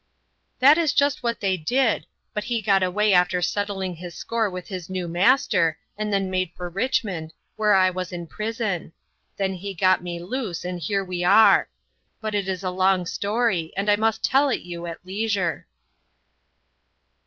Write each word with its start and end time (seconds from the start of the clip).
"That 0.57 0.79
is 0.79 0.93
just 0.93 1.21
what 1.21 1.41
they 1.41 1.57
did; 1.57 2.07
but 2.33 2.45
he 2.45 2.63
got 2.63 2.81
away 2.81 3.13
after 3.13 3.39
settling 3.39 3.97
his 3.97 4.15
score 4.15 4.49
with 4.49 4.67
his 4.67 4.89
new 4.89 5.07
master, 5.07 5.77
and 5.95 6.11
then 6.11 6.31
made 6.31 6.49
for 6.55 6.71
Richmond, 6.71 7.33
where 7.55 7.75
I 7.75 7.91
was 7.91 8.11
in 8.11 8.25
prison; 8.25 8.93
then 9.37 9.53
he 9.53 9.75
got 9.75 10.01
me 10.01 10.19
loose, 10.19 10.65
and 10.65 10.79
here 10.79 11.03
we 11.05 11.23
are. 11.23 11.69
But 12.19 12.33
it 12.33 12.49
is 12.49 12.63
a 12.63 12.71
long 12.71 13.05
story, 13.05 13.71
and 13.77 13.91
I 13.91 13.95
must 13.95 14.23
tell 14.23 14.49
it 14.49 14.61
you 14.61 14.87
at 14.87 15.05
leisure." 15.05 15.67